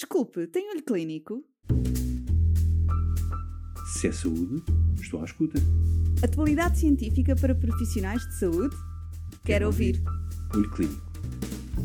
Desculpe, 0.00 0.46
tem 0.46 0.70
olho 0.70 0.82
clínico? 0.82 1.44
Se 3.92 4.06
é 4.06 4.12
saúde, 4.12 4.64
estou 4.98 5.20
à 5.20 5.26
escuta. 5.26 5.58
Atualidade 6.24 6.78
científica 6.78 7.36
para 7.36 7.54
profissionais 7.54 8.26
de 8.26 8.38
saúde? 8.38 8.74
Quero, 8.74 9.42
Quero 9.44 9.66
ouvir. 9.66 10.02
Olho 10.54 10.70
Clínico, 10.70 11.02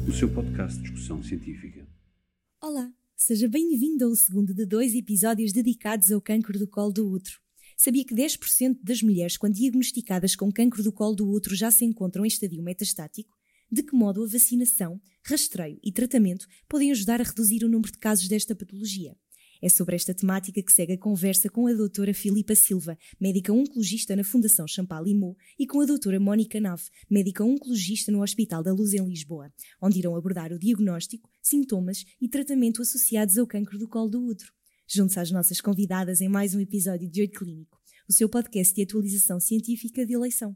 o 0.08 0.14
seu 0.14 0.34
podcast 0.34 0.78
de 0.78 0.84
discussão 0.84 1.22
científica. 1.22 1.86
Olá, 2.62 2.90
seja 3.18 3.50
bem-vindo 3.50 4.06
ao 4.06 4.16
segundo 4.16 4.54
de 4.54 4.66
dois 4.66 4.96
episódios 4.96 5.52
dedicados 5.52 6.10
ao 6.10 6.22
cancro 6.22 6.58
do 6.58 6.70
colo 6.70 6.94
do 6.94 7.12
útero. 7.12 7.38
Sabia 7.76 8.06
que 8.06 8.16
10% 8.16 8.78
das 8.82 9.02
mulheres, 9.02 9.36
quando 9.36 9.56
diagnosticadas 9.56 10.38
com 10.38 10.50
cancro 10.54 10.82
do 10.82 10.94
colo 10.94 11.16
do 11.16 11.30
útero, 11.30 11.54
já 11.54 11.70
se 11.70 11.84
encontram 11.84 12.24
em 12.24 12.30
estadio 12.30 12.64
metastático? 12.64 13.36
De 13.76 13.84
que 13.84 13.94
modo 13.94 14.24
a 14.24 14.26
vacinação, 14.28 15.02
rastreio 15.22 15.78
e 15.84 15.92
tratamento 15.92 16.48
podem 16.66 16.92
ajudar 16.92 17.20
a 17.20 17.26
reduzir 17.26 17.62
o 17.66 17.68
número 17.68 17.92
de 17.92 17.98
casos 17.98 18.30
desta 18.30 18.56
patologia. 18.56 19.18
É 19.62 19.68
sobre 19.68 19.98
esta 19.98 20.14
temática 20.14 20.64
que 20.64 20.72
segue 20.72 20.94
a 20.94 20.98
conversa 20.98 21.50
com 21.50 21.68
a 21.68 21.74
doutora 21.74 22.14
Filipa 22.14 22.56
Silva, 22.56 22.98
médica 23.20 23.52
oncologista 23.52 24.16
na 24.16 24.24
Fundação 24.24 24.66
Champalimau, 24.66 25.36
e 25.60 25.68
com 25.68 25.82
a 25.82 25.86
doutora 25.86 26.22
Mónica 26.22 26.58
Nave, 26.58 26.84
médica 27.10 27.44
oncologista 27.44 28.14
no 28.14 28.24
Hospital 28.24 28.64
da 28.64 28.72
Luz 28.72 28.94
em 28.94 29.06
Lisboa, 29.06 29.52
onde 29.82 30.00
irão 30.00 30.16
abordar 30.16 30.54
o 30.54 30.60
diagnóstico, 30.60 31.30
sintomas 31.42 32.06
e 32.22 32.30
tratamento 32.30 32.82
associados 32.82 33.38
ao 33.38 33.46
cancro 33.46 33.78
do 33.78 33.90
colo 33.90 34.10
do 34.10 34.26
útero. 34.26 34.54
Junte-se 34.88 35.20
às 35.20 35.32
nossas 35.32 35.60
convidadas 35.60 36.22
em 36.22 36.30
mais 36.30 36.56
um 36.56 36.62
episódio 36.62 37.10
de 37.10 37.20
Oito 37.20 37.38
Clínico, 37.38 37.78
o 38.08 38.14
seu 38.14 38.30
podcast 38.30 38.74
de 38.74 38.84
atualização 38.84 39.38
científica 39.38 40.06
de 40.06 40.14
eleição. 40.14 40.56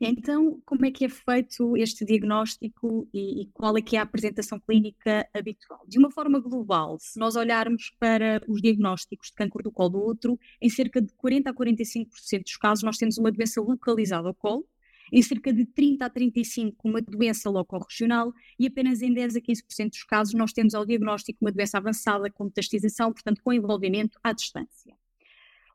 Então, 0.00 0.60
como 0.66 0.84
é 0.84 0.90
que 0.90 1.04
é 1.04 1.08
feito 1.08 1.76
este 1.76 2.04
diagnóstico 2.04 3.08
e, 3.14 3.42
e, 3.42 3.46
qual 3.52 3.76
é 3.78 3.82
que 3.82 3.96
é 3.96 4.00
a 4.00 4.02
apresentação 4.02 4.58
clínica 4.58 5.26
habitual? 5.32 5.84
De 5.86 5.98
uma 5.98 6.10
forma 6.10 6.40
global, 6.40 6.98
se 6.98 7.18
nós 7.18 7.36
olharmos 7.36 7.90
para 7.98 8.42
os 8.48 8.60
diagnósticos 8.60 9.28
de 9.28 9.34
câncer 9.34 9.62
do 9.62 9.70
colo 9.70 9.90
do 9.90 10.06
útero, 10.06 10.38
em 10.60 10.68
cerca 10.68 11.00
de 11.00 11.12
40 11.14 11.50
a 11.50 11.54
45% 11.54 12.42
dos 12.42 12.56
casos 12.56 12.82
nós 12.82 12.98
temos 12.98 13.18
uma 13.18 13.30
doença 13.30 13.60
localizada 13.60 14.26
ao 14.28 14.34
colo, 14.34 14.66
em 15.12 15.22
cerca 15.22 15.52
de 15.52 15.64
30 15.64 16.04
a 16.06 16.10
35% 16.10 16.74
uma 16.82 17.00
doença 17.00 17.48
locorregional 17.48 18.32
e 18.58 18.66
apenas 18.66 19.00
em 19.00 19.12
10 19.12 19.36
a 19.36 19.40
15% 19.40 19.90
dos 19.90 20.04
casos 20.04 20.34
nós 20.34 20.52
temos 20.52 20.74
ao 20.74 20.84
diagnóstico 20.84 21.38
uma 21.40 21.52
doença 21.52 21.78
avançada 21.78 22.28
com 22.30 22.44
metastização, 22.44 23.12
portanto 23.12 23.40
com 23.42 23.52
envolvimento 23.52 24.18
à 24.24 24.32
distância. 24.32 24.94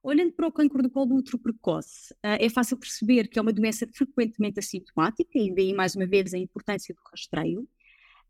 Olhando 0.01 0.31
para 0.31 0.47
o 0.47 0.51
cancro 0.51 0.81
do 0.81 0.89
colo 0.89 1.07
do 1.07 1.15
útero 1.15 1.37
precoce, 1.37 2.13
uh, 2.13 2.39
é 2.39 2.49
fácil 2.49 2.77
perceber 2.77 3.27
que 3.27 3.37
é 3.37 3.41
uma 3.41 3.51
doença 3.51 3.85
frequentemente 3.93 4.57
assintomática, 4.57 5.37
e 5.37 5.53
daí 5.53 5.73
mais 5.73 5.93
uma 5.93 6.07
vez 6.07 6.33
a 6.33 6.37
importância 6.37 6.95
do 6.95 7.01
rastreio. 7.11 7.67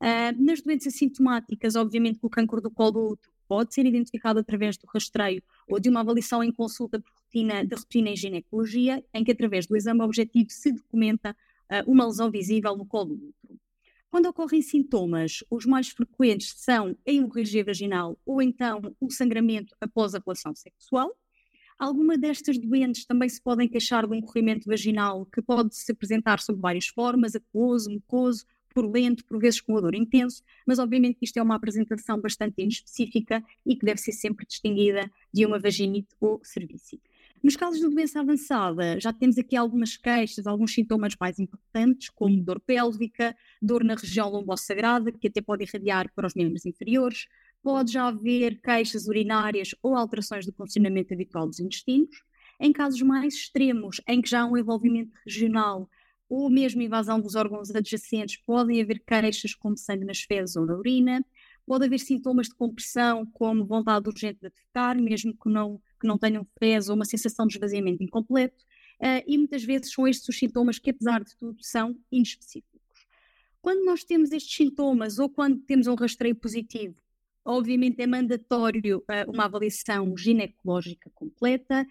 Uh, 0.02 0.44
nas 0.44 0.62
doenças 0.62 0.96
assintomáticas, 0.96 1.76
obviamente 1.76 2.20
que 2.20 2.26
o 2.26 2.30
cancro 2.30 2.60
do 2.60 2.72
colo 2.72 2.92
do 2.92 3.08
útero 3.12 3.32
pode 3.48 3.74
ser 3.74 3.86
identificado 3.86 4.40
através 4.40 4.78
do 4.78 4.88
rastreio 4.88 5.44
ou 5.68 5.80
de 5.80 5.90
uma 5.90 6.00
avaliação 6.00 6.44
em 6.44 6.52
consulta 6.52 6.98
de 6.98 7.06
rotina, 7.06 7.64
de 7.66 7.76
rotina 7.76 8.10
em 8.10 8.16
ginecologia, 8.16 9.04
em 9.14 9.24
que 9.24 9.32
através 9.32 9.68
do 9.68 9.76
exame 9.76 10.02
objetivo 10.02 10.50
se 10.50 10.72
documenta 10.72 11.36
uh, 11.70 11.92
uma 11.92 12.06
lesão 12.06 12.32
visível 12.32 12.76
no 12.76 12.86
colo 12.86 13.16
do 13.16 13.28
útero. 13.28 13.60
Quando 14.10 14.26
ocorrem 14.26 14.64
sintomas, 14.64 15.44
os 15.52 15.68
mais 15.68 15.90
frequentes 15.90 16.56
são 16.58 16.98
a 17.08 17.12
hemorragia 17.12 17.64
vaginal 17.64 18.18
ou 18.26 18.42
então 18.42 18.82
o 19.00 19.12
sangramento 19.12 19.76
após 19.80 20.16
a 20.16 20.20
relação 20.20 20.56
sexual, 20.56 21.16
Alguma 21.80 22.18
destas 22.18 22.58
doentes 22.58 23.06
também 23.06 23.30
se 23.30 23.42
podem 23.42 23.66
queixar 23.66 24.06
de 24.06 24.14
um 24.14 24.20
corrimento 24.20 24.68
vaginal 24.68 25.26
que 25.26 25.42
pode 25.42 25.74
se 25.74 25.90
apresentar 25.94 26.42
sob 26.42 26.60
várias 26.60 26.88
formas, 26.88 27.36
aquoso, 27.36 27.90
mucoso, 27.90 28.46
purulento, 28.74 29.24
por 29.24 29.40
vezes 29.40 29.62
com 29.62 29.74
odor 29.74 29.96
intenso, 29.96 30.44
mas 30.68 30.78
obviamente 30.78 31.20
isto 31.22 31.38
é 31.38 31.42
uma 31.42 31.56
apresentação 31.56 32.20
bastante 32.20 32.62
inespecífica 32.62 33.42
e 33.66 33.78
que 33.78 33.86
deve 33.86 34.02
ser 34.02 34.12
sempre 34.12 34.46
distinguida 34.46 35.10
de 35.34 35.46
uma 35.46 35.58
vaginite 35.58 36.10
ou 36.20 36.42
cervicite. 36.44 37.02
Nos 37.42 37.56
casos 37.56 37.80
de 37.80 37.88
doença 37.88 38.20
avançada, 38.20 39.00
já 39.00 39.14
temos 39.14 39.38
aqui 39.38 39.56
algumas 39.56 39.96
queixas, 39.96 40.46
alguns 40.46 40.74
sintomas 40.74 41.16
mais 41.18 41.40
importantes, 41.40 42.10
como 42.10 42.44
dor 42.44 42.60
pélvica, 42.60 43.34
dor 43.62 43.82
na 43.86 43.96
região 43.96 44.30
lombo-sagrada, 44.30 45.14
que 45.14 45.30
até 45.30 45.42
pode 45.42 45.64
irradiar 45.64 46.12
para 46.14 46.28
os 46.28 46.36
membros 46.36 46.66
inferiores, 46.66 47.28
pode 47.62 47.92
já 47.92 48.08
haver 48.08 48.62
queixas 48.62 49.08
urinárias 49.08 49.76
ou 49.82 49.96
alterações 49.96 50.46
do 50.46 50.54
funcionamento 50.54 51.14
habitual 51.14 51.48
dos 51.48 51.60
intestinos. 51.60 52.24
Em 52.60 52.74
casos 52.74 53.02
mais 53.02 53.34
extremos, 53.34 54.02
em 54.08 54.22
que 54.22 54.30
já 54.30 54.42
há 54.42 54.46
um 54.46 54.58
envolvimento 54.58 55.12
regional 55.26 55.90
ou 56.30 56.50
mesmo 56.50 56.82
invasão 56.82 57.20
dos 57.20 57.36
órgãos 57.36 57.72
adjacentes, 57.72 58.38
podem 58.46 58.82
haver 58.82 59.04
queixas 59.06 59.56
como 59.56 59.76
sangue 59.76 60.06
nas 60.06 60.22
fezes 60.22 60.56
ou 60.56 60.66
na 60.66 60.76
urina. 60.76 61.26
Pode 61.66 61.86
haver 61.86 62.00
sintomas 62.00 62.48
de 62.48 62.56
compressão, 62.56 63.26
como 63.26 63.66
vontade 63.66 64.08
urgente 64.08 64.40
de 64.42 64.50
defecar, 64.50 65.00
mesmo 65.02 65.34
que 65.36 65.50
não, 65.50 65.82
que 66.00 66.08
não 66.08 66.18
tenham 66.18 66.46
fezes 66.60 66.90
ou 66.90 66.96
uma 66.96 67.06
sensação 67.06 67.48
de 67.48 67.56
esvaziamento 67.56 68.04
incompleto. 68.04 68.64
Uh, 69.00 69.24
e 69.26 69.38
muitas 69.38 69.64
vezes 69.64 69.94
são 69.94 70.08
estes 70.08 70.28
os 70.28 70.38
sintomas 70.38 70.78
que, 70.78 70.90
apesar 70.90 71.24
de 71.24 71.36
tudo, 71.38 71.58
são 71.64 71.98
inespecíficos. 72.12 72.80
Quando 73.62 73.84
nós 73.86 74.04
temos 74.04 74.32
estes 74.32 74.56
sintomas 74.56 75.20
ou 75.20 75.30
quando 75.30 75.60
temos 75.62 75.88
um 75.88 75.96
rastreio 75.96 76.36
positivo, 76.36 76.96
Obviamente 77.46 78.02
é 78.02 78.08
mandatório 78.08 79.00
uh, 79.00 79.32
uma 79.32 79.46
avaliação 79.46 80.16
ginecológica 80.18 81.10
completa. 81.14 81.86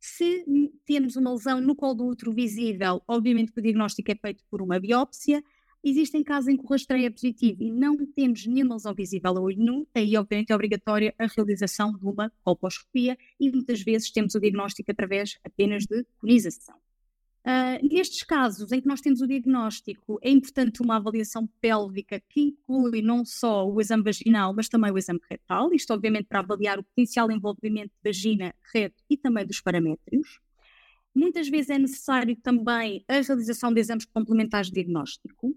Se 0.00 0.44
temos 0.84 1.16
uma 1.16 1.32
lesão 1.32 1.60
no 1.60 1.74
colo 1.74 1.94
do 1.94 2.06
útero 2.06 2.32
visível, 2.32 3.02
obviamente 3.06 3.52
que 3.52 3.58
o 3.58 3.62
diagnóstico 3.62 4.10
é 4.12 4.14
feito 4.14 4.44
por 4.50 4.62
uma 4.62 4.78
biópsia. 4.78 5.42
Existem 5.82 6.24
casos 6.24 6.48
em 6.48 6.56
que 6.56 6.64
o 6.64 6.68
rastreio 6.68 7.06
é 7.06 7.10
positivo 7.10 7.62
e 7.62 7.70
não 7.70 7.96
temos 8.06 8.46
nenhuma 8.46 8.74
lesão 8.74 8.94
visível 8.94 9.36
a 9.36 9.40
olho 9.40 9.64
nu, 9.64 9.88
aí 9.94 10.16
obviamente 10.16 10.50
é 10.50 10.54
obrigatória 10.54 11.14
a 11.18 11.26
realização 11.26 11.92
de 11.92 12.04
uma 12.04 12.32
colposcopia 12.42 13.16
e 13.38 13.50
muitas 13.50 13.80
vezes 13.82 14.10
temos 14.10 14.34
o 14.34 14.40
diagnóstico 14.40 14.90
através 14.90 15.38
apenas 15.44 15.84
de 15.84 16.04
conização. 16.20 16.76
Uh, 17.46 17.88
nestes 17.88 18.22
casos 18.24 18.72
em 18.72 18.80
que 18.80 18.86
nós 18.86 19.00
temos 19.00 19.20
o 19.22 19.26
diagnóstico, 19.26 20.18
é 20.22 20.30
importante 20.30 20.82
uma 20.82 20.96
avaliação 20.96 21.48
pélvica 21.60 22.20
que 22.28 22.40
inclui 22.40 23.00
não 23.00 23.24
só 23.24 23.66
o 23.66 23.80
exame 23.80 24.02
vaginal, 24.02 24.52
mas 24.54 24.68
também 24.68 24.90
o 24.90 24.98
exame 24.98 25.20
retal, 25.30 25.72
isto 25.72 25.92
obviamente 25.94 26.26
para 26.26 26.40
avaliar 26.40 26.78
o 26.78 26.84
potencial 26.84 27.30
envolvimento 27.30 27.88
de 27.88 28.10
vagina, 28.10 28.54
reto 28.74 29.02
e 29.08 29.16
também 29.16 29.46
dos 29.46 29.60
paramétrios. 29.60 30.40
Muitas 31.14 31.48
vezes 31.48 31.70
é 31.70 31.78
necessário 31.78 32.36
também 32.36 33.04
a 33.08 33.20
realização 33.20 33.72
de 33.72 33.80
exames 33.80 34.04
complementares 34.04 34.68
de 34.68 34.74
diagnóstico. 34.74 35.54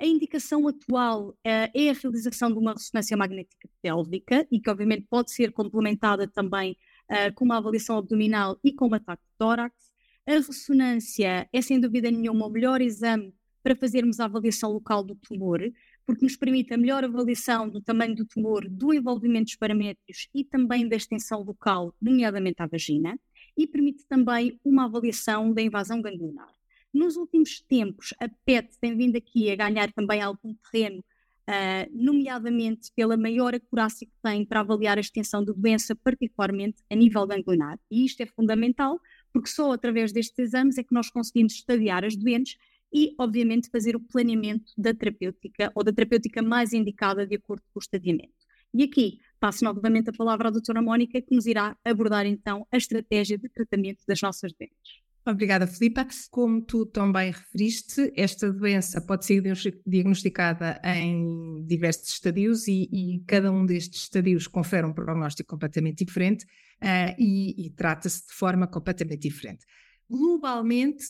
A 0.00 0.06
indicação 0.06 0.66
atual 0.66 1.28
uh, 1.28 1.36
é 1.44 1.90
a 1.90 1.92
realização 1.92 2.50
de 2.50 2.58
uma 2.58 2.72
ressonância 2.72 3.16
magnética 3.16 3.68
pélvica 3.80 4.46
e 4.50 4.58
que 4.58 4.70
obviamente 4.70 5.06
pode 5.08 5.32
ser 5.32 5.52
complementada 5.52 6.26
também 6.26 6.76
uh, 7.10 7.32
com 7.34 7.44
uma 7.44 7.58
avaliação 7.58 7.98
abdominal 7.98 8.58
e 8.64 8.72
com 8.72 8.88
um 8.88 8.94
ataque 8.94 9.22
de 9.22 9.38
tórax. 9.38 9.91
A 10.24 10.34
ressonância 10.34 11.48
é, 11.52 11.60
sem 11.60 11.80
dúvida 11.80 12.08
nenhuma, 12.08 12.46
o 12.46 12.50
melhor 12.50 12.80
exame 12.80 13.34
para 13.60 13.74
fazermos 13.74 14.20
a 14.20 14.26
avaliação 14.26 14.72
local 14.72 15.02
do 15.02 15.16
tumor, 15.16 15.60
porque 16.06 16.24
nos 16.24 16.36
permite 16.36 16.72
a 16.72 16.76
melhor 16.76 17.04
avaliação 17.04 17.68
do 17.68 17.80
tamanho 17.80 18.14
do 18.14 18.24
tumor, 18.24 18.68
do 18.68 18.94
envolvimento 18.94 19.46
dos 19.46 19.56
paramétrios 19.56 20.28
e 20.32 20.44
também 20.44 20.88
da 20.88 20.94
extensão 20.94 21.42
local, 21.42 21.92
nomeadamente 22.00 22.62
à 22.62 22.66
vagina, 22.66 23.18
e 23.56 23.66
permite 23.66 24.06
também 24.06 24.60
uma 24.64 24.84
avaliação 24.84 25.52
da 25.52 25.60
invasão 25.60 26.00
ganglionar. 26.00 26.52
Nos 26.94 27.16
últimos 27.16 27.60
tempos, 27.60 28.14
a 28.20 28.28
PET 28.44 28.78
tem 28.80 28.96
vindo 28.96 29.16
aqui 29.16 29.50
a 29.50 29.56
ganhar 29.56 29.92
também 29.92 30.20
algum 30.20 30.54
terreno, 30.54 31.00
uh, 31.00 31.90
nomeadamente 31.90 32.92
pela 32.94 33.16
maior 33.16 33.54
acurácia 33.54 34.06
que 34.06 34.14
tem 34.22 34.44
para 34.44 34.60
avaliar 34.60 34.98
a 34.98 35.00
extensão 35.00 35.44
da 35.44 35.52
doença, 35.52 35.96
particularmente 35.96 36.76
a 36.90 36.94
nível 36.94 37.26
ganglionar. 37.26 37.78
E 37.90 38.04
isto 38.04 38.22
é 38.22 38.26
fundamental 38.26 39.00
porque 39.32 39.48
só 39.48 39.72
através 39.72 40.12
destes 40.12 40.38
exames 40.38 40.78
é 40.78 40.82
que 40.82 40.94
nós 40.94 41.10
conseguimos 41.10 41.54
estadiar 41.54 42.04
as 42.04 42.16
doentes 42.16 42.56
e, 42.92 43.14
obviamente, 43.18 43.70
fazer 43.70 43.96
o 43.96 44.00
planeamento 44.00 44.72
da 44.76 44.92
terapêutica 44.92 45.72
ou 45.74 45.82
da 45.82 45.92
terapêutica 45.92 46.42
mais 46.42 46.72
indicada 46.72 47.26
de 47.26 47.36
acordo 47.36 47.62
com 47.72 47.78
o 47.78 47.82
estadiamento. 47.82 48.32
E 48.74 48.84
aqui 48.84 49.18
passo 49.40 49.64
novamente 49.64 50.10
a 50.10 50.12
palavra 50.12 50.48
à 50.48 50.50
doutora 50.50 50.80
Mónica, 50.80 51.20
que 51.20 51.34
nos 51.34 51.46
irá 51.46 51.76
abordar 51.84 52.26
então 52.26 52.66
a 52.70 52.76
estratégia 52.76 53.36
de 53.36 53.48
tratamento 53.48 54.02
das 54.06 54.20
nossas 54.20 54.52
doentes. 54.52 55.02
Obrigada, 55.24 55.68
Filipa. 55.68 56.06
Como 56.30 56.60
tu 56.60 56.84
também 56.84 57.30
referiste, 57.30 58.12
esta 58.16 58.52
doença 58.52 59.00
pode 59.00 59.24
ser 59.24 59.40
diagnosticada 59.86 60.80
em 60.84 61.64
diversos 61.64 62.08
estadios 62.10 62.66
e, 62.66 62.88
e 62.92 63.22
cada 63.26 63.52
um 63.52 63.64
destes 63.64 64.02
estadios 64.02 64.48
confere 64.48 64.84
um 64.84 64.92
prognóstico 64.92 65.50
completamente 65.50 66.04
diferente 66.04 66.44
uh, 66.82 67.14
e, 67.16 67.66
e 67.66 67.70
trata-se 67.70 68.26
de 68.26 68.32
forma 68.32 68.66
completamente 68.66 69.28
diferente. 69.28 69.64
Globalmente, 70.10 71.06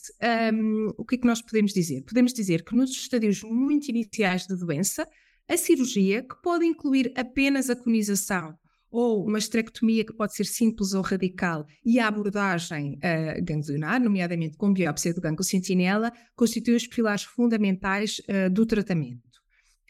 um, 0.53 0.93
o 0.95 1.03
que 1.03 1.15
é 1.15 1.17
que 1.17 1.27
nós 1.27 1.41
podemos 1.41 1.73
dizer? 1.73 2.03
Podemos 2.03 2.33
dizer 2.33 2.63
que 2.63 2.75
nos 2.75 2.91
estadios 2.91 3.41
muito 3.41 3.89
iniciais 3.89 4.45
da 4.45 4.55
doença, 4.55 5.07
a 5.49 5.57
cirurgia, 5.57 6.21
que 6.21 6.39
pode 6.41 6.65
incluir 6.65 7.11
apenas 7.17 7.69
a 7.69 7.75
conização 7.75 8.55
ou 8.93 9.25
uma 9.25 9.39
esterectomia 9.39 10.05
que 10.05 10.13
pode 10.13 10.35
ser 10.35 10.45
simples 10.45 10.93
ou 10.93 11.01
radical 11.01 11.65
e 11.83 11.99
a 11.99 12.07
abordagem 12.07 12.93
uh, 12.93 13.43
ganglionar, 13.43 13.99
nomeadamente 13.99 14.55
com 14.55 14.71
biópsia 14.71 15.15
do 15.15 15.19
gânglio 15.19 15.43
sentinela, 15.43 16.13
constituem 16.35 16.77
os 16.77 16.85
pilares 16.85 17.23
fundamentais 17.23 18.19
uh, 18.19 18.53
do 18.53 18.67
tratamento. 18.67 19.33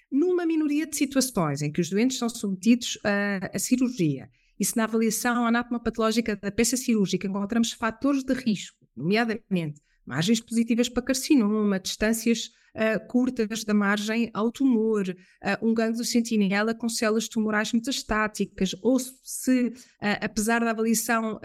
numa 0.09 0.45
minoria 0.45 0.87
de 0.87 0.95
situações 0.95 1.61
em 1.61 1.71
que 1.71 1.81
os 1.81 1.89
doentes 1.89 2.17
são 2.17 2.29
submetidos 2.29 2.97
a, 3.03 3.49
a 3.53 3.59
cirurgia 3.59 4.29
e 4.57 4.63
se 4.63 4.77
na 4.77 4.85
avaliação 4.85 5.45
anatomopatológica 5.45 6.37
da 6.37 6.51
peça 6.51 6.77
cirúrgica 6.77 7.27
encontramos 7.27 7.73
fatores 7.73 8.23
de 8.23 8.33
risco, 8.33 8.77
nomeadamente 8.95 9.81
margens 10.05 10.39
positivas 10.39 10.87
para 10.87 11.03
carcinoma, 11.03 11.79
distâncias 11.79 12.51
uh, 12.75 13.07
curtas 13.07 13.63
da 13.63 13.73
margem 13.73 14.29
ao 14.33 14.51
tumor, 14.51 15.07
uh, 15.09 15.67
um 15.67 15.73
gânglio 15.73 16.05
sentinela 16.05 16.73
com 16.73 16.89
células 16.89 17.27
tumorais 17.27 17.73
metastáticas, 17.73 18.75
ou 18.81 18.99
se, 18.99 19.67
uh, 19.67 19.73
apesar 20.21 20.61
da 20.61 20.71
avaliação 20.71 21.39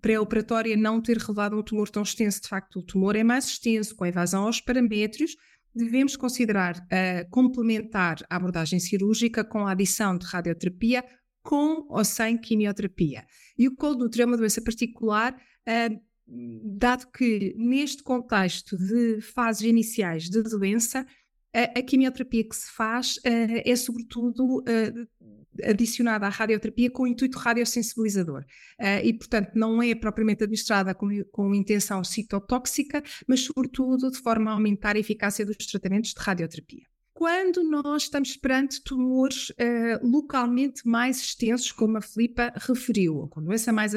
pré-operatória 0.00 0.76
não 0.76 1.00
ter 1.00 1.18
revelado 1.18 1.58
um 1.58 1.62
tumor 1.62 1.88
tão 1.88 2.02
extenso, 2.02 2.42
de 2.42 2.48
facto 2.48 2.78
o 2.78 2.82
tumor 2.82 3.16
é 3.16 3.24
mais 3.24 3.46
extenso, 3.46 3.94
com 3.96 4.06
evasão 4.06 4.44
aos 4.44 4.60
paramétrios, 4.60 5.34
devemos 5.74 6.16
considerar 6.16 6.76
uh, 6.76 7.30
complementar 7.30 8.18
a 8.28 8.36
abordagem 8.36 8.78
cirúrgica 8.78 9.44
com 9.44 9.66
a 9.66 9.72
adição 9.72 10.16
de 10.16 10.26
radioterapia 10.26 11.04
com 11.42 11.86
ou 11.88 12.04
sem 12.04 12.38
quimioterapia. 12.38 13.24
E 13.58 13.66
o 13.66 13.74
colo 13.74 14.08
do 14.08 14.20
é 14.20 14.24
uma 14.24 14.36
doença 14.36 14.62
particular, 14.62 15.34
uh, 15.34 16.00
dado 16.64 17.06
que 17.12 17.54
neste 17.56 18.02
contexto 18.02 18.76
de 18.76 19.20
fases 19.20 19.62
iniciais 19.62 20.30
de 20.30 20.42
doença, 20.42 21.06
a, 21.54 21.78
a 21.78 21.82
quimioterapia 21.82 22.48
que 22.48 22.56
se 22.56 22.70
faz 22.70 23.16
uh, 23.18 23.62
é 23.64 23.76
sobretudo 23.76 24.60
uh, 24.60 25.08
adicionada 25.64 26.26
à 26.26 26.30
radioterapia 26.30 26.90
com 26.90 27.06
intuito 27.06 27.38
radiosensibilizador. 27.38 28.42
Uh, 28.80 29.04
e, 29.04 29.12
portanto, 29.12 29.50
não 29.54 29.82
é 29.82 29.94
propriamente 29.94 30.44
administrada 30.44 30.94
com, 30.94 31.08
com 31.30 31.54
intenção 31.54 32.02
citotóxica, 32.02 33.02
mas, 33.26 33.40
sobretudo, 33.40 34.10
de 34.10 34.18
forma 34.18 34.50
a 34.50 34.54
aumentar 34.54 34.96
a 34.96 34.98
eficácia 34.98 35.44
dos 35.44 35.56
tratamentos 35.56 36.14
de 36.14 36.20
radioterapia 36.20 36.91
quando 37.22 37.62
nós 37.62 38.02
estamos 38.02 38.36
perante 38.36 38.82
tumores 38.82 39.50
uh, 39.50 39.54
localmente 40.02 40.84
mais 40.84 41.20
extensos, 41.20 41.70
como 41.70 41.96
a 41.96 42.00
Filipa 42.00 42.52
referiu, 42.56 43.28
com 43.28 43.40
doença 43.40 43.72
mais 43.72 43.94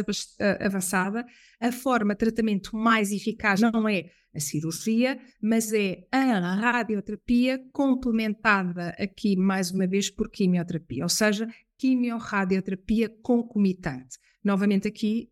avançada, 0.60 1.26
a 1.60 1.72
forma 1.72 2.14
de 2.14 2.20
tratamento 2.20 2.76
mais 2.76 3.12
eficaz 3.12 3.60
não 3.60 3.90
é 3.90 4.12
a 4.32 4.40
cirurgia, 4.40 5.20
mas 5.42 5.74
é 5.74 6.06
a 6.12 6.54
radioterapia 6.54 7.60
complementada 7.74 8.90
aqui 8.90 9.36
mais 9.36 9.72
uma 9.72 9.88
vez 9.88 10.08
por 10.12 10.30
quimioterapia, 10.30 11.02
ou 11.02 11.10
seja, 11.10 11.48
quimiorradioterapia 11.80 13.10
concomitante. 13.24 14.20
Novamente 14.44 14.88
aqui 14.88 15.32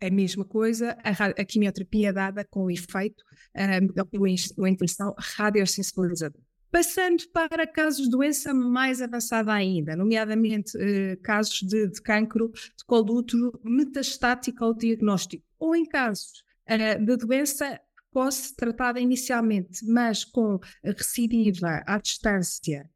a 0.00 0.08
mesma 0.08 0.46
coisa, 0.46 0.96
a, 1.04 1.10
a 1.10 1.44
quimioterapia 1.44 2.08
é 2.08 2.12
dada 2.14 2.42
com 2.42 2.70
efeito, 2.70 3.22
um, 3.54 4.64
a 4.64 4.70
intenção 4.70 5.14
radiosensibilizador. 5.18 6.40
Passando 6.74 7.22
para 7.32 7.68
casos 7.68 8.06
de 8.06 8.10
doença 8.10 8.52
mais 8.52 9.00
avançada 9.00 9.52
ainda, 9.52 9.94
nomeadamente 9.94 10.76
eh, 10.76 11.14
casos 11.22 11.60
de, 11.62 11.86
de 11.86 12.02
cancro 12.02 12.50
de 12.50 12.84
colo 12.84 13.04
do 13.04 13.14
útero 13.14 13.60
metastático 13.62 14.64
ao 14.64 14.74
diagnóstico, 14.74 15.44
ou 15.56 15.76
em 15.76 15.86
casos 15.86 16.42
eh, 16.66 16.98
de 16.98 17.16
doença 17.16 17.80
precoce 17.94 18.56
tratada 18.56 18.98
inicialmente, 18.98 19.86
mas 19.86 20.24
com 20.24 20.58
recidiva 20.82 21.80
à 21.86 21.96
distância 21.96 22.90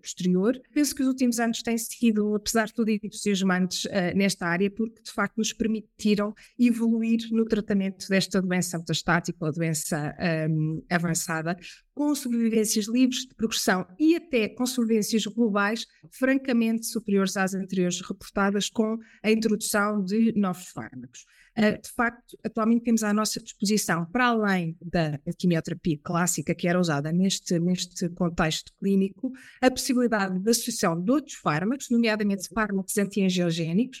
posterior. 0.00 0.60
Penso 0.72 0.94
que 0.94 1.02
os 1.02 1.08
últimos 1.08 1.38
anos 1.38 1.62
têm 1.62 1.76
sido, 1.76 2.34
apesar 2.34 2.66
de 2.66 2.74
tudo, 2.74 2.90
entusiasmantes 2.90 3.84
uh, 3.84 4.16
nesta 4.16 4.46
área, 4.46 4.70
porque 4.70 5.02
de 5.02 5.10
facto 5.10 5.36
nos 5.36 5.52
permitiram 5.52 6.34
evoluir 6.58 7.28
no 7.30 7.44
tratamento 7.44 8.08
desta 8.08 8.40
doença 8.40 8.78
metastática 8.78 9.44
ou 9.44 9.52
doença 9.52 10.14
um, 10.50 10.82
avançada, 10.90 11.56
com 11.94 12.14
sobrevivências 12.14 12.86
livres 12.86 13.26
de 13.26 13.34
progressão 13.34 13.86
e 13.98 14.14
até 14.14 14.48
com 14.48 14.64
sobrevivências 14.64 15.26
globais 15.26 15.86
francamente 16.10 16.86
superiores 16.86 17.36
às 17.36 17.54
anteriores 17.54 18.00
reportadas 18.00 18.70
com 18.70 18.98
a 19.22 19.30
introdução 19.30 20.04
de 20.04 20.32
novos 20.36 20.68
fármacos. 20.68 21.26
Uh, 21.58 21.80
de 21.82 21.90
facto, 21.90 22.38
atualmente 22.44 22.84
temos 22.84 23.02
à 23.02 23.12
nossa 23.12 23.42
disposição, 23.42 24.06
para 24.06 24.26
além 24.26 24.76
da 24.80 25.18
quimioterapia 25.36 25.98
clássica 26.04 26.54
que 26.54 26.68
era 26.68 26.78
usada 26.78 27.10
neste, 27.10 27.58
neste 27.58 28.08
contexto 28.10 28.72
clínico, 28.78 29.32
a 29.60 29.68
possibilidade 29.68 30.38
da 30.38 30.52
associação 30.52 31.02
de 31.02 31.10
outros 31.10 31.34
fármacos, 31.34 31.90
nomeadamente 31.90 32.48
fármacos 32.54 32.96
antiangiogénicos, 32.96 33.98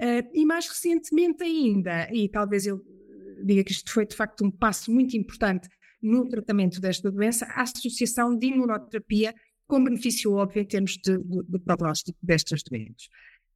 uh, 0.00 0.28
e 0.34 0.44
mais 0.44 0.68
recentemente 0.68 1.42
ainda, 1.42 2.12
e 2.12 2.28
talvez 2.28 2.66
eu 2.66 2.84
diga 3.42 3.64
que 3.64 3.72
isto 3.72 3.90
foi 3.90 4.06
de 4.06 4.14
facto 4.14 4.44
um 4.44 4.50
passo 4.50 4.92
muito 4.92 5.16
importante 5.16 5.68
no 6.02 6.28
tratamento 6.28 6.78
desta 6.78 7.10
doença, 7.10 7.46
a 7.46 7.62
associação 7.62 8.36
de 8.36 8.48
imunoterapia 8.48 9.34
com 9.66 9.84
benefício 9.84 10.32
óbvio 10.32 10.62
em 10.62 10.64
termos 10.66 10.92
de, 10.92 11.18
de, 11.18 11.42
de 11.42 11.58
prognóstico 11.58 12.18
destas 12.22 12.62
doenças. 12.62 13.08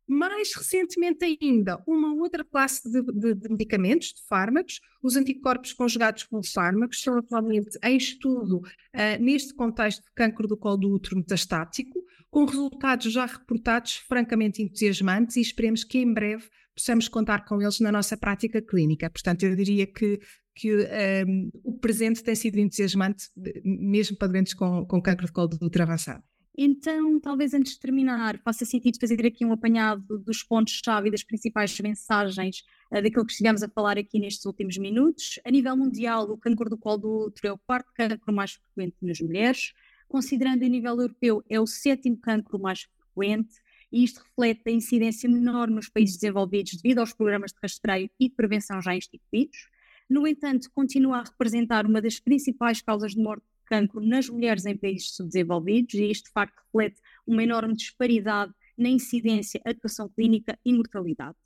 Mais 0.06 0.54
recentemente 0.54 1.25
ainda, 1.25 1.82
uma 1.87 2.12
outra 2.14 2.44
classe 2.44 2.90
de, 2.90 3.02
de, 3.02 3.34
de, 3.34 3.49
medicamentos, 3.49 4.08
de 4.08 4.22
fármacos, 4.28 4.81
os 5.02 5.16
anticorpos 5.16 5.72
conjugados 5.72 6.25
com 6.25 6.43
fármacos, 6.43 7.00
são 7.00 7.19
atualmente 7.19 7.78
em 7.82 7.96
estudo 7.96 8.58
uh, 8.58 9.22
neste 9.22 9.54
contexto 9.54 10.02
de 10.02 10.12
câncer 10.14 10.46
do 10.46 10.56
colo 10.56 10.76
do 10.76 10.94
útero 10.94 11.16
metastático, 11.16 12.04
com 12.31 12.44
resultados 12.44 13.12
já 13.12 13.26
reportados 13.26 13.96
francamente 13.96 14.62
entusiasmantes 14.62 15.37
e 15.37 15.40
esperemos 15.40 15.84
que 15.84 15.99
em 15.99 16.12
breve 16.12 16.49
possamos 16.75 17.06
contar 17.08 17.44
com 17.44 17.60
eles 17.60 17.81
na 17.81 17.93
nossa 17.93 18.16
prática 18.16 18.62
clínica. 18.62 19.10
Portanto, 19.10 19.43
eu 19.43 19.54
diria 19.54 19.87
que 19.87 20.19
que 20.54 20.75
um, 20.75 20.81
ehm, 20.81 21.50
o 21.64 21.78
presente 21.78 22.22
tem 22.22 22.34
sido 22.34 22.58
entusiasmante, 22.58 23.28
mesmo 23.64 24.16
para 24.16 24.28
doentes 24.28 24.54
com, 24.54 24.84
com 24.84 25.00
câncer 25.00 25.26
de 25.26 25.32
colo 25.32 25.49
do 25.49 25.66
útero 25.66 25.84
avançado. 25.84 26.22
Então, 26.56 27.19
talvez 27.19 27.54
antes 27.54 27.72
de 27.72 27.81
terminar, 27.81 28.38
faça 28.40 28.66
sentido 28.66 28.99
fazer 29.00 29.25
aqui 29.25 29.43
um 29.43 29.52
apanhado 29.52 30.19
dos 30.19 30.43
pontos-chave 30.43 31.08
e 31.08 31.10
das 31.10 31.22
principais 31.22 31.78
mensagens 31.81 32.62
uh, 32.90 33.02
daquilo 33.02 33.25
que 33.25 33.32
estivemos 33.32 33.62
a 33.62 33.69
falar 33.69 33.96
aqui 33.96 34.19
nestes 34.19 34.44
últimos 34.44 34.76
minutos. 34.76 35.40
A 35.46 35.50
nível 35.50 35.75
mundial, 35.75 36.31
o 36.31 36.37
câncer 36.37 36.69
do 36.69 36.76
colo 36.76 36.99
do 36.99 37.26
útero 37.26 37.49
é 37.49 37.52
o 37.52 37.58
quarto 37.58 37.90
câncer 37.94 38.20
mais 38.31 38.52
frequente 38.52 38.96
nas 39.00 39.19
mulheres, 39.20 39.72
considerando 40.06 40.62
a 40.62 40.69
nível 40.69 41.00
europeu, 41.00 41.43
é 41.49 41.58
o 41.58 41.66
sétimo 41.66 42.19
câncer 42.19 42.58
mais 42.58 42.82
frequente, 42.82 43.54
e 43.90 44.04
isto 44.04 44.22
reflete 44.22 44.69
a 44.69 44.70
incidência 44.70 45.28
menor 45.31 45.70
nos 45.70 45.88
países 45.88 46.16
desenvolvidos 46.16 46.75
devido 46.75 46.99
aos 46.99 47.14
programas 47.14 47.52
de 47.52 47.58
rastreio 47.62 48.10
e 48.20 48.28
prevenção 48.28 48.81
já 48.82 48.94
instituídos. 48.94 49.69
No 50.08 50.26
entanto, 50.26 50.70
continua 50.75 51.19
a 51.19 51.22
representar 51.22 51.87
uma 51.87 52.02
das 52.02 52.20
principais 52.20 52.82
causas 52.82 53.12
de 53.12 53.22
morte 53.22 53.46
cancro 53.72 54.02
nas 54.02 54.28
mulheres 54.28 54.66
em 54.66 54.76
países 54.76 55.14
subdesenvolvidos, 55.14 55.94
e 55.94 56.10
isto 56.10 56.26
de 56.26 56.32
facto 56.32 56.60
reflete 56.66 57.00
uma 57.26 57.42
enorme 57.42 57.74
disparidade 57.74 58.52
na 58.76 58.90
incidência, 58.90 59.62
atuação 59.64 60.10
clínica 60.10 60.58
e 60.62 60.74
mortalidade. 60.74 61.36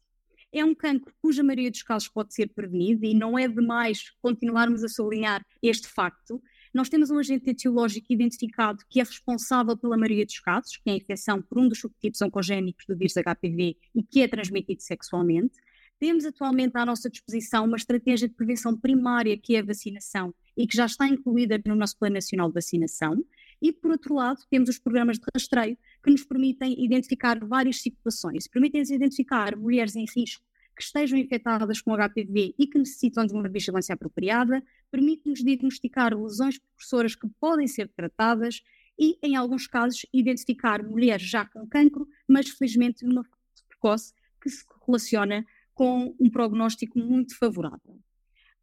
É 0.53 0.65
um 0.65 0.75
cancro 0.75 1.15
cuja 1.23 1.45
maioria 1.45 1.71
dos 1.71 1.85
casos 1.85 2.09
pode 2.09 2.35
ser 2.35 2.49
prevenido 2.49 3.05
e 3.05 3.15
não 3.15 3.39
é 3.39 3.47
demais 3.47 4.11
continuarmos 4.21 4.83
a 4.83 4.89
sublinhar 4.89 5.45
este 5.63 5.87
facto. 5.87 6.43
Nós 6.75 6.89
temos 6.89 7.11
um 7.11 7.19
agente 7.19 7.49
etiológico 7.49 8.13
identificado 8.13 8.85
que 8.89 8.99
é 8.99 9.05
responsável 9.05 9.77
pela 9.77 9.97
maioria 9.97 10.27
dos 10.27 10.41
casos, 10.41 10.77
que 10.79 10.91
é 10.91 10.95
a 10.95 10.97
infecção 10.97 11.41
por 11.41 11.59
um 11.59 11.69
dos 11.69 11.79
subtipos 11.79 12.21
oncogénicos 12.23 12.87
do 12.87 12.97
vírus 12.97 13.15
HPV 13.15 13.77
e 13.95 14.03
que 14.03 14.23
é 14.23 14.27
transmitido 14.27 14.83
sexualmente. 14.83 15.61
Temos 15.99 16.25
atualmente 16.25 16.77
à 16.77 16.85
nossa 16.85 17.09
disposição 17.09 17.67
uma 17.67 17.77
estratégia 17.77 18.29
de 18.29 18.35
prevenção 18.35 18.77
primária, 18.77 19.39
que 19.39 19.55
é 19.55 19.61
a 19.61 19.65
vacinação, 19.65 20.35
e 20.57 20.67
que 20.67 20.77
já 20.77 20.87
está 20.87 21.07
incluída 21.07 21.61
no 21.67 21.75
nosso 21.75 21.99
Plano 21.99 22.15
Nacional 22.15 22.49
de 22.49 22.55
Vacinação. 22.55 23.25
E, 23.61 23.73
por 23.73 23.91
outro 23.91 24.15
lado, 24.15 24.41
temos 24.51 24.69
os 24.69 24.79
programas 24.79 25.19
de 25.19 25.25
rastreio, 25.35 25.77
que 26.03 26.11
nos 26.11 26.25
permitem 26.25 26.83
identificar 26.85 27.39
várias 27.45 27.81
situações. 27.81 28.47
Permitem-nos 28.47 28.91
identificar 28.91 29.57
mulheres 29.57 29.97
em 29.97 30.05
risco 30.15 30.45
que 30.77 30.83
estejam 30.83 31.19
infectadas 31.19 31.81
com 31.81 31.97
HPV 31.97 32.55
e 32.59 32.67
que 32.67 32.79
necessitam 32.79 33.27
de 33.27 33.33
uma 33.33 33.49
vigilância 33.49 33.95
apropriada, 33.95 34.63
permite-nos 34.91 35.43
diagnosticar 35.43 36.15
lesões 36.15 36.59
precursoras 36.59 37.17
que 37.17 37.27
podem 37.41 37.67
ser 37.67 37.89
tratadas 37.89 38.63
e, 38.99 39.19
em 39.23 39.37
alguns 39.37 39.67
casos, 39.67 40.05
identificar 40.13 40.83
mulheres 40.83 41.27
já 41.27 41.47
com 41.47 41.67
cancro, 41.67 42.07
mas 42.29 42.51
felizmente 42.51 43.05
numa 43.07 43.25
fase 43.25 43.65
precoce 43.67 44.13
que 44.41 44.51
se 44.51 44.65
relaciona 44.87 45.47
com 45.75 46.15
um 46.21 46.31
prognóstico 46.31 46.99
muito 46.99 47.37
favorável. 47.39 47.99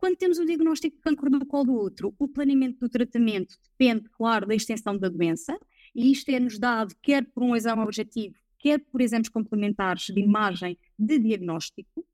Quando 0.03 0.17
temos 0.17 0.37
o 0.37 0.45
diagnóstico 0.45 0.97
de 0.97 1.01
câncer 1.01 1.29
do 1.29 1.45
colo 1.45 1.63
do 1.63 1.81
útero, 1.81 2.13
o 2.19 2.27
planeamento 2.27 2.77
do 2.77 2.89
tratamento 2.89 3.55
depende, 3.63 4.09
claro, 4.09 4.45
da 4.45 4.53
extensão 4.53 4.97
da 4.97 5.07
doença, 5.07 5.57
e 5.95 6.11
isto 6.11 6.27
é-nos 6.27 6.59
dado 6.59 6.93
quer 7.01 7.23
por 7.23 7.41
um 7.41 7.55
exame 7.55 7.81
objetivo, 7.83 8.35
quer 8.59 8.79
por 8.79 8.99
exames 8.99 9.29
complementares 9.29 10.07
de 10.07 10.19
imagem 10.19 10.77
de 10.99 11.17
diagnóstico. 11.19 12.05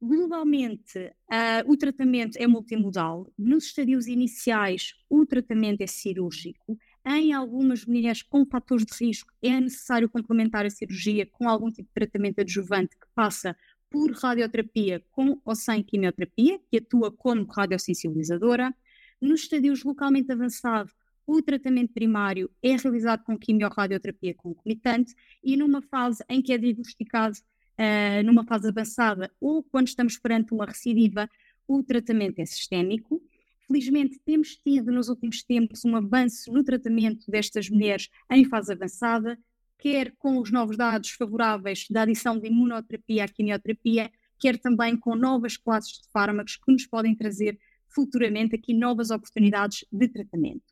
Globalmente, 0.00 0.98
uh, 0.98 1.70
o 1.70 1.76
tratamento 1.76 2.36
é 2.38 2.48
multimodal. 2.48 3.32
Nos 3.38 3.66
estadios 3.66 4.08
iniciais, 4.08 4.94
o 5.08 5.24
tratamento 5.24 5.80
é 5.80 5.86
cirúrgico. 5.86 6.76
Em 7.06 7.32
algumas 7.32 7.86
mulheres 7.86 8.22
com 8.22 8.44
fatores 8.44 8.84
de 8.84 9.06
risco, 9.06 9.32
é 9.40 9.60
necessário 9.60 10.08
complementar 10.08 10.66
a 10.66 10.70
cirurgia 10.70 11.24
com 11.26 11.48
algum 11.48 11.70
tipo 11.70 11.88
de 11.88 11.94
tratamento 11.94 12.40
adjuvante 12.40 12.96
que 12.96 13.06
passa 13.14 13.56
por 13.92 14.10
radioterapia 14.12 15.04
com 15.12 15.38
ou 15.44 15.54
sem 15.54 15.82
quimioterapia, 15.82 16.58
que 16.70 16.78
atua 16.78 17.12
como 17.12 17.44
radiosensibilizadora. 17.44 18.74
Nos 19.20 19.42
estadios 19.42 19.84
localmente 19.84 20.32
avançados, 20.32 20.92
o 21.26 21.40
tratamento 21.42 21.92
primário 21.92 22.50
é 22.62 22.74
realizado 22.74 23.22
com 23.22 23.38
quimiorradioterapia 23.38 24.34
concomitante 24.34 25.14
e 25.44 25.56
numa 25.56 25.82
fase 25.82 26.24
em 26.28 26.40
que 26.40 26.52
é 26.52 26.58
diagnosticado 26.58 27.36
uh, 27.38 28.24
numa 28.24 28.44
fase 28.44 28.68
avançada 28.68 29.30
ou 29.40 29.62
quando 29.62 29.88
estamos 29.88 30.18
perante 30.18 30.52
uma 30.52 30.64
recidiva, 30.64 31.30
o 31.68 31.82
tratamento 31.82 32.40
é 32.40 32.46
sistémico. 32.46 33.22
Felizmente, 33.66 34.18
temos 34.24 34.56
tido 34.56 34.90
nos 34.90 35.08
últimos 35.08 35.42
tempos 35.42 35.84
um 35.84 35.94
avanço 35.94 36.50
no 36.50 36.64
tratamento 36.64 37.30
destas 37.30 37.68
mulheres 37.68 38.08
em 38.30 38.44
fase 38.44 38.72
avançada, 38.72 39.38
quer 39.82 40.12
com 40.16 40.38
os 40.38 40.52
novos 40.52 40.76
dados 40.76 41.10
favoráveis 41.10 41.86
da 41.90 42.02
adição 42.02 42.38
de 42.38 42.46
imunoterapia 42.46 43.24
à 43.24 43.28
quimioterapia, 43.28 44.12
quer 44.38 44.56
também 44.56 44.96
com 44.96 45.16
novas 45.16 45.56
classes 45.56 46.00
de 46.00 46.08
fármacos 46.12 46.56
que 46.56 46.70
nos 46.70 46.86
podem 46.86 47.16
trazer 47.16 47.58
futuramente 47.88 48.54
aqui 48.54 48.72
novas 48.72 49.10
oportunidades 49.10 49.84
de 49.90 50.06
tratamento. 50.06 50.62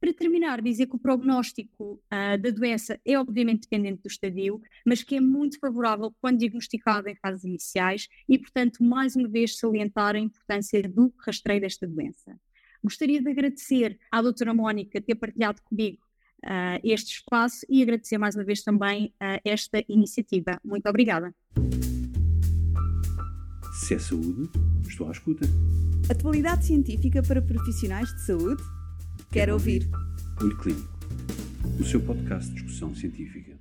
Para 0.00 0.12
terminar, 0.12 0.60
dizer 0.60 0.86
que 0.88 0.96
o 0.96 0.98
prognóstico 0.98 2.02
uh, 2.12 2.42
da 2.42 2.50
doença 2.50 3.00
é 3.06 3.16
obviamente 3.16 3.62
dependente 3.62 4.02
do 4.02 4.08
estadio, 4.08 4.60
mas 4.84 5.02
que 5.02 5.14
é 5.14 5.20
muito 5.20 5.60
favorável 5.60 6.12
quando 6.20 6.38
diagnosticado 6.38 7.08
em 7.08 7.14
fases 7.14 7.44
iniciais 7.44 8.08
e, 8.28 8.36
portanto, 8.36 8.82
mais 8.82 9.14
uma 9.14 9.28
vez 9.28 9.56
salientar 9.56 10.16
a 10.16 10.18
importância 10.18 10.82
do 10.82 11.14
rastreio 11.24 11.60
desta 11.60 11.86
doença. 11.86 12.36
Gostaria 12.82 13.22
de 13.22 13.30
agradecer 13.30 13.96
à 14.10 14.20
doutora 14.20 14.52
Mónica 14.52 15.00
ter 15.00 15.14
partilhado 15.14 15.62
comigo 15.62 16.05
uh, 16.46 16.80
este 16.82 17.16
espaço 17.16 17.66
e 17.68 17.82
agradecer 17.82 18.16
mais 18.18 18.34
uma 18.34 18.44
vez 18.44 18.62
também 18.62 19.12
uh, 19.20 19.40
esta 19.44 19.82
iniciativa. 19.88 20.58
Muito 20.64 20.88
obrigada. 20.88 21.34
Se 23.74 23.94
é 23.94 23.98
saúde, 23.98 24.48
estou 24.88 25.08
à 25.08 25.10
escuta. 25.12 25.46
Atualidade 26.10 26.64
científica 26.64 27.22
para 27.22 27.42
profissionais 27.42 28.08
de 28.14 28.20
saúde? 28.22 28.62
Quero 29.30 29.52
ouvir. 29.52 29.88
Olho 30.40 30.56
Clínico, 30.56 30.88
o 31.80 31.84
seu 31.84 32.00
podcast 32.00 32.48
de 32.48 32.62
discussão 32.62 32.94
científica. 32.94 33.55